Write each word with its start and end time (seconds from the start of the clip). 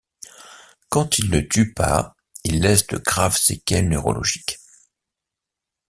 Quand 0.89 1.19
il 1.19 1.29
ne 1.29 1.41
tue 1.41 1.75
pas, 1.75 2.15
il 2.43 2.59
laisse 2.59 2.87
de 2.87 2.97
graves 2.97 3.37
séquelles 3.37 3.87
neurologiques. 3.87 4.57